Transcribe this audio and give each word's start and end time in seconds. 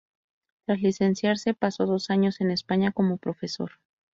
Tras 0.65 0.81
licenciarse, 0.81 1.53
pasó 1.53 1.85
dos 1.85 2.09
años 2.09 2.41
en 2.41 2.49
España 2.49 2.91
como 2.91 3.17
profesor. 3.17 3.73